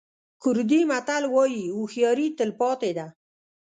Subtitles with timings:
[0.41, 3.07] کوردي متل وایي هوښیاري تل پاتې ده.